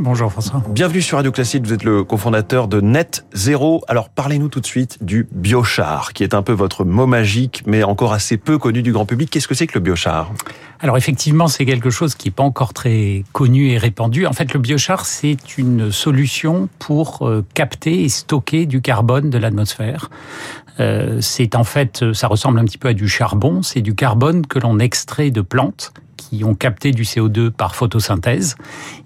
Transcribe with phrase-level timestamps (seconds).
[0.00, 0.62] Bonjour François.
[0.70, 3.82] Bienvenue sur Radio Classique, vous êtes le cofondateur de Net Zero.
[3.86, 7.84] Alors parlez-nous tout de suite du biochar, qui est un peu votre mot magique, mais
[7.84, 9.30] encore assez peu connu du grand public.
[9.30, 10.32] Qu'est-ce que c'est que le biochar?
[10.80, 14.26] Alors effectivement, c'est quelque chose qui n'est pas encore très connu et répandu.
[14.26, 19.38] En fait, le biochar, c'est une solution pour euh, capter et stocker du carbone de
[19.38, 20.10] l'atmosphère.
[20.80, 23.62] Euh, c'est en fait, ça ressemble un petit peu à du charbon.
[23.62, 28.56] C'est du carbone que l'on extrait de plantes qui ont capté du CO2 par photosynthèse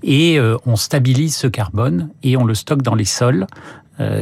[0.03, 3.47] et euh, on stabilise ce carbone et on le stocke dans les sols.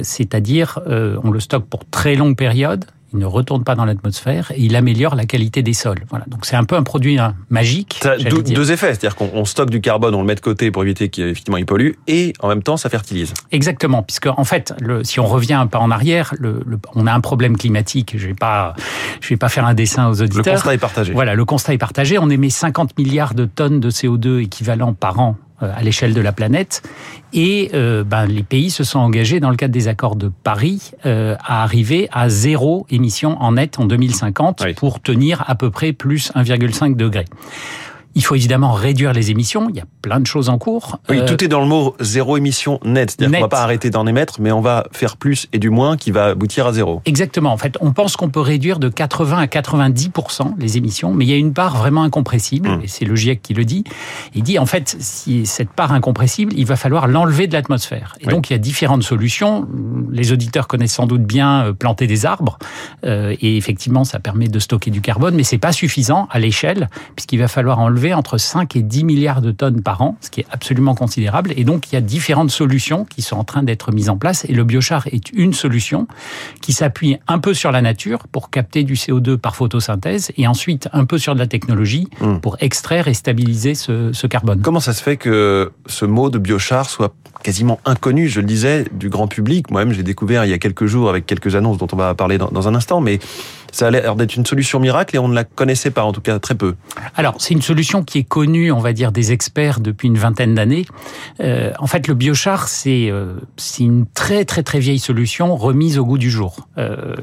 [0.01, 4.61] C'est-à-dire, on le stocke pour très longues périodes, il ne retourne pas dans l'atmosphère et
[4.61, 6.05] il améliore la qualité des sols.
[6.11, 6.25] Voilà.
[6.29, 8.01] Donc c'est un peu un produit hein, magique.
[8.03, 11.09] Ça deux, effets, c'est-à-dire qu'on stocke du carbone, on le met de côté pour éviter
[11.09, 13.33] qu'effectivement il pollue, et en même temps ça fertilise.
[13.53, 16.63] Exactement, puisque en fait, le, si on revient un pas en arrière, le,
[16.95, 18.15] on a un problème climatique.
[18.17, 18.75] Je vais pas,
[19.21, 20.45] je vais pas faire un dessin aux auditeurs.
[20.45, 21.13] Le constat est partagé.
[21.13, 22.19] Voilà, le constat est partagé.
[22.19, 26.33] On émet 50 milliards de tonnes de CO2 équivalent par an à l'échelle de la
[26.33, 26.83] planète.
[27.33, 30.93] Et euh, ben, les pays se sont engagés dans le cadre des accords de Paris
[31.05, 35.93] euh, à arriver à zéro émission en net en 2050 pour tenir à peu près
[35.93, 37.25] plus 1,5 degré.
[38.17, 39.69] Il faut évidemment réduire les émissions.
[39.69, 40.99] Il y a plein de choses en cours.
[41.11, 43.11] Oui, tout est dans le mot zéro émission net.
[43.11, 45.99] C'est-à-dire qu'on va pas arrêter d'en émettre, mais on va faire plus et du moins
[45.99, 47.03] qui va aboutir à zéro.
[47.05, 47.53] Exactement.
[47.53, 51.31] En fait, on pense qu'on peut réduire de 80 à 90% les émissions, mais il
[51.31, 52.81] y a une part vraiment incompressible, hmm.
[52.85, 53.85] et c'est le GIEC qui le dit.
[54.35, 58.17] Il dit, en fait, si cette part incompressible, il va falloir l'enlever de l'atmosphère.
[58.21, 59.69] Et donc, il y a différentes solutions.
[60.11, 62.59] Les auditeurs connaissent sans doute bien planter des arbres,
[63.05, 66.89] euh, et effectivement, ça permet de stocker du carbone, mais c'est pas suffisant à l'échelle,
[67.15, 70.41] puisqu'il va falloir enlever entre 5 et 10 milliards de tonnes par an, ce qui
[70.41, 71.53] est absolument considérable.
[71.57, 74.45] Et donc, il y a différentes solutions qui sont en train d'être mises en place.
[74.49, 76.07] Et le biochar est une solution
[76.61, 80.89] qui s'appuie un peu sur la nature pour capter du CO2 par photosynthèse et ensuite
[80.93, 82.39] un peu sur de la technologie hmm.
[82.39, 84.61] pour extraire et stabiliser ce, ce carbone.
[84.63, 88.85] Comment ça se fait que ce mot de biochar soit quasiment inconnu, je le disais,
[88.93, 89.71] du grand public?
[89.71, 92.39] Moi-même, j'ai découvert il y a quelques jours avec quelques annonces dont on va parler
[92.39, 93.19] dans, dans un instant, mais
[93.77, 96.23] ça a l'air d'être une solution miracle et on ne la connaissait pas, en tout
[96.23, 96.77] cas très peu.
[97.15, 100.55] Alors, c'est une solution qui est connue, on va dire, des experts depuis une vingtaine
[100.55, 100.87] d'années.
[101.41, 103.35] Euh, en fait, le biochar, c'est euh,
[103.79, 106.69] une très très très vieille solution remise au goût du jour.
[106.79, 107.15] Euh,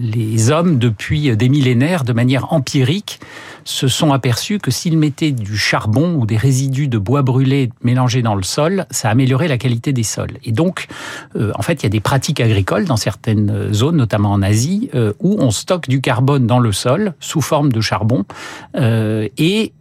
[0.00, 3.20] les hommes, depuis des millénaires, de manière empirique,
[3.64, 8.22] se sont aperçus que s'ils mettaient du charbon ou des résidus de bois brûlé mélangés
[8.22, 10.38] dans le sol, ça améliorait la qualité des sols.
[10.44, 10.86] Et donc,
[11.36, 14.90] euh, en fait, il y a des pratiques agricoles dans certaines zones, notamment en Asie,
[14.94, 18.24] euh, où on stocke du carbone dans le sol sous forme de charbon.
[18.76, 19.72] Euh, et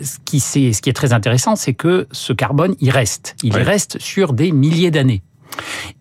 [0.00, 3.36] ce qui, ce qui est très intéressant, c'est que ce carbone, il reste.
[3.42, 5.22] Il reste sur des milliers d'années.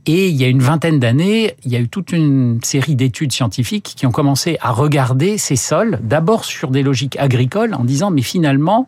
[0.06, 3.32] Et il y a une vingtaine d'années, il y a eu toute une série d'études
[3.32, 8.12] scientifiques qui ont commencé à regarder ces sols, d'abord sur des logiques agricoles, en disant
[8.12, 8.88] mais finalement,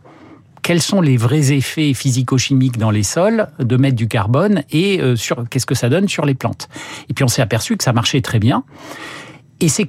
[0.61, 5.15] quels sont les vrais effets physico-chimiques dans les sols de mettre du carbone et euh,
[5.15, 6.69] sur qu'est-ce que ça donne sur les plantes?
[7.09, 8.63] Et puis on s'est aperçu que ça marchait très bien.
[9.63, 9.87] Et c'est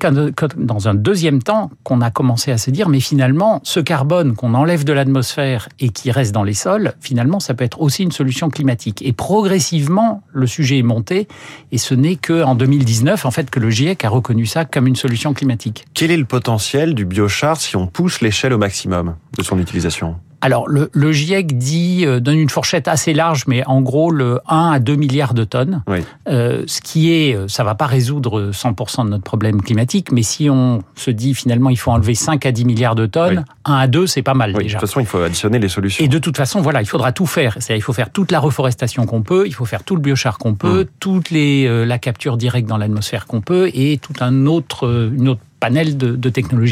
[0.59, 4.53] dans un deuxième temps qu'on a commencé à se dire, mais finalement, ce carbone qu'on
[4.53, 8.13] enlève de l'atmosphère et qui reste dans les sols, finalement, ça peut être aussi une
[8.13, 9.01] solution climatique.
[9.01, 11.27] Et progressivement, le sujet est monté,
[11.73, 14.97] et ce n'est qu'en 2019, en fait, que le GIEC a reconnu ça comme une
[14.97, 15.87] solution climatique.
[15.95, 20.17] Quel est le potentiel du biochar si on pousse l'échelle au maximum de son utilisation?
[20.43, 24.41] Alors, le, le, GIEC dit, euh, donne une fourchette assez large, mais en gros, le
[24.49, 25.85] 1 à 2 milliards de tonnes.
[25.87, 26.01] Oui.
[26.29, 30.25] Euh, ce qui est, euh, ça va pas résoudre 100% de notre problème climatique, mais
[30.25, 33.73] si on se dit finalement, il faut enlever 5 à 10 milliards de tonnes, 1
[33.73, 34.79] à 2, c'est pas mal déjà.
[34.79, 36.05] De toute façon, il faut additionner les solutions.
[36.05, 37.55] Et de toute façon, voilà, il faudra tout faire.
[37.61, 40.39] C'est-à-dire, il faut faire toute la reforestation qu'on peut, il faut faire tout le biochar
[40.39, 40.89] qu'on peut, mmh.
[40.99, 45.29] toute les, euh, la capture directe dans l'atmosphère qu'on peut, et tout un autre, une
[45.29, 46.19] autre panel de.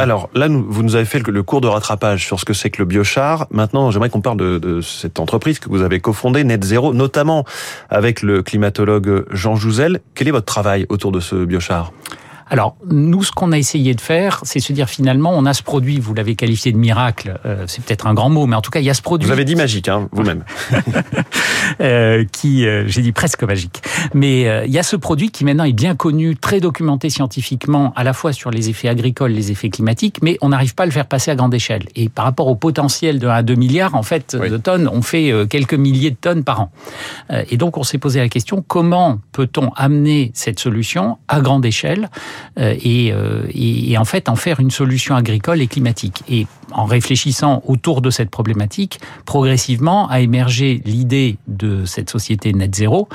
[0.01, 2.83] Alors là, vous nous avez fait le, cours de rattrapage sur ce que c'est que
[2.83, 3.47] le biochar.
[3.53, 7.45] Maintenant, j'aimerais qu'on parle de, cette entreprise que vous avez cofondée, Net Zero, notamment
[7.89, 10.01] avec le climatologue Jean Jouzel.
[10.17, 11.93] Quel est votre travail autour de ce biochar?
[12.51, 15.63] Alors, nous, ce qu'on a essayé de faire, c'est se dire finalement, on a ce
[15.63, 18.73] produit, vous l'avez qualifié de miracle, euh, c'est peut-être un grand mot, mais en tout
[18.73, 19.27] cas, il y a ce produit.
[19.27, 20.45] Vous avez dit magique, hein, vous-même.
[21.81, 23.83] euh, qui, euh, j'ai dit presque magique.
[24.15, 27.93] Mais euh, il y a ce produit qui maintenant est bien connu, très documenté scientifiquement,
[27.95, 30.87] à la fois sur les effets agricoles, les effets climatiques, mais on n'arrive pas à
[30.87, 31.85] le faire passer à grande échelle.
[31.95, 35.03] Et par rapport au potentiel de 1 à 2 milliards, en fait, de tonnes, on
[35.03, 36.73] fait quelques milliers de tonnes par an.
[37.31, 42.11] et donc, on s'est posé la question, comment peut-on amener cette solution à grande échelle?
[42.59, 46.23] Et, et, et, en fait en faire une solution agricole et climatique.
[46.29, 52.75] Et en réfléchissant autour de cette problématique, progressivement a émergé l'idée de cette société net
[52.75, 53.09] zéro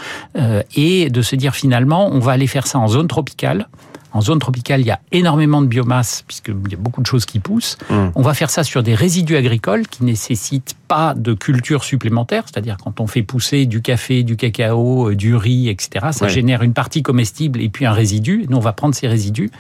[0.76, 3.68] et de se dire finalement on va aller faire ça en zone tropicale
[4.16, 7.26] en zone tropicale, il y a énormément de biomasse, puisqu'il y a beaucoup de choses
[7.26, 7.78] qui poussent.
[7.90, 7.96] Mmh.
[8.16, 12.78] On va faire ça sur des résidus agricoles qui nécessitent pas de culture supplémentaire, c'est-à-dire
[12.82, 16.72] quand on fait pousser du café, du cacao, euh, du riz, etc., ça génère une
[16.72, 18.46] partie comestible et puis un résidu.
[18.48, 19.52] Nous, on va prendre ces résidus.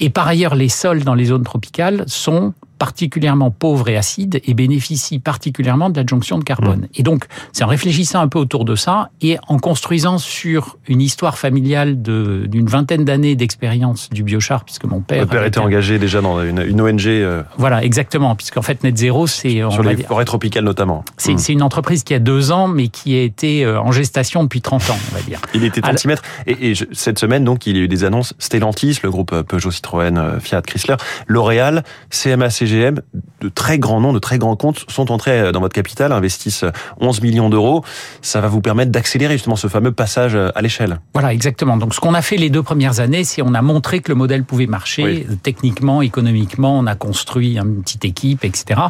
[0.00, 4.54] Et par ailleurs, les sols dans les zones tropicales sont particulièrement pauvre et acide et
[4.54, 6.80] bénéficie particulièrement de l'adjonction de carbone.
[6.80, 6.96] Mmh.
[6.96, 11.00] Et donc, c'est en réfléchissant un peu autour de ça et en construisant sur une
[11.00, 15.22] histoire familiale d'une vingtaine d'années d'expérience du biochar, puisque mon père...
[15.22, 17.06] Mon père était engagé déjà dans une, une ONG...
[17.06, 17.42] Euh...
[17.56, 19.62] Voilà, exactement, puisqu'en fait, Net Zero, c'est...
[19.70, 21.04] Sur les forêts tropicales notamment.
[21.16, 21.52] C'est mmh.
[21.52, 24.90] une entreprise qui a deux ans, mais qui a été euh, en gestation depuis 30
[24.90, 25.40] ans, on va dire.
[25.54, 26.22] Il était tantimètre.
[26.46, 29.42] Et, et je, cette semaine, donc, il y a eu des annonces Stellantis, le groupe
[29.42, 30.96] Peugeot, Citroën, euh, Fiat, Chrysler,
[31.26, 35.74] L'Oréal, CMA-CGM, De très grands noms, de très grands comptes sont entrés euh, dans votre
[35.74, 36.64] capital, investissent
[37.00, 37.84] 11 euh, millions d'euros.
[38.20, 41.00] Ça va vous permettre d'accélérer justement ce fameux passage euh, à l'échelle.
[41.12, 41.76] Voilà, exactement.
[41.76, 44.16] Donc ce qu'on a fait les deux premières années, c'est on a montré que le
[44.16, 45.36] modèle pouvait marcher oui.
[45.42, 46.78] techniquement, économiquement.
[46.78, 48.80] On a construit une petite équipe, etc.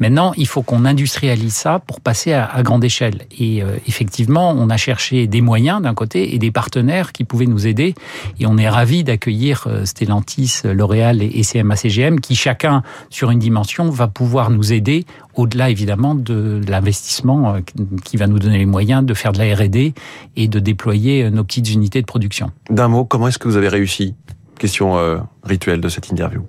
[0.00, 3.22] Maintenant, il faut qu'on industrialise ça pour passer à, à grande échelle.
[3.38, 7.46] Et euh, effectivement, on a cherché des moyens d'un côté et des partenaires qui pouvaient
[7.46, 7.94] nous aider.
[8.40, 14.08] Et on est ravis d'accueillir Stellantis, L'Oréal et CMA-CGM qui chacun sur une dimension va
[14.08, 15.04] pouvoir nous aider
[15.34, 17.56] au-delà évidemment de l'investissement
[18.04, 19.94] qui va nous donner les moyens de faire de la R&D
[20.36, 22.50] et de déployer nos petites unités de production.
[22.70, 24.14] D'un mot, comment est-ce que vous avez réussi?
[24.58, 26.42] Question euh, rituelle de cette interview.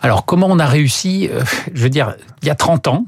[0.00, 1.30] Alors comment on a réussi?
[1.72, 3.06] Je veux dire, il y a 30 ans,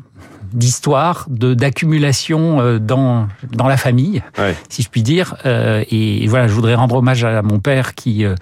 [0.55, 4.57] d'histoire, de d'accumulation euh, dans dans la famille, ouais.
[4.69, 5.37] si je puis dire.
[5.45, 8.35] Euh, et, voilà, je voudrais rendre hommage à mon père qui euh,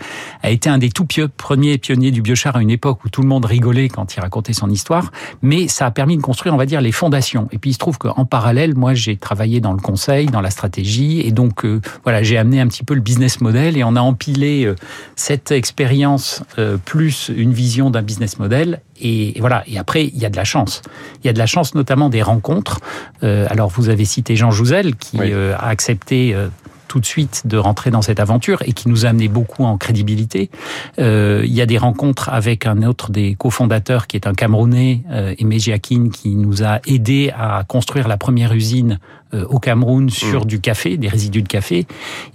[0.43, 3.23] a été un des tout pieux, premiers pionniers du biochar à une époque où tout
[3.23, 5.11] le monde rigolait quand il racontait son histoire.
[5.41, 7.49] Mais ça a permis de construire, on va dire, les fondations.
[7.51, 10.51] Et puis il se trouve qu'en parallèle, moi, j'ai travaillé dans le conseil, dans la
[10.51, 11.67] stratégie, et donc
[12.05, 14.73] voilà, j'ai amené un petit peu le business model et on a empilé
[15.17, 16.43] cette expérience
[16.85, 19.65] plus une vision d'un business model et, voilà.
[19.67, 20.83] Et après, il y a de la chance.
[21.23, 22.81] Il y a de la chance, notamment des rencontres.
[23.23, 25.31] Euh, alors, vous avez cité Jean Jouzel, qui oui.
[25.33, 26.49] euh, a accepté euh,
[26.93, 29.79] tout de suite de rentrer dans cette aventure et qui nous a amené beaucoup en
[29.79, 30.51] crédibilité.
[30.99, 35.01] Euh, il y a des rencontres avec un autre des cofondateurs qui est un Camerounais,
[35.11, 38.99] euh, Aimé Giaquin, qui nous a aidé à construire la première usine
[39.33, 40.49] euh, au Cameroun sur mmh.
[40.49, 41.87] du café, des résidus de café.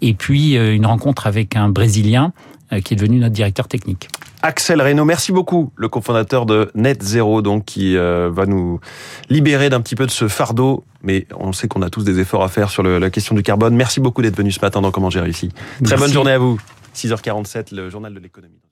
[0.02, 2.34] Et puis euh, une rencontre avec un Brésilien
[2.84, 4.10] qui est devenu notre directeur technique.
[4.44, 8.80] Axel Reynaud, merci beaucoup, le cofondateur de Net Zero, donc qui euh, va nous
[9.30, 10.84] libérer d'un petit peu de ce fardeau.
[11.02, 13.44] Mais on sait qu'on a tous des efforts à faire sur le, la question du
[13.44, 13.76] carbone.
[13.76, 15.50] Merci beaucoup d'être venu ce matin dans Comment j'ai réussi.
[15.50, 15.96] Très merci.
[15.98, 16.60] bonne journée à vous.
[16.96, 18.67] 6h47, le journal de l'économie.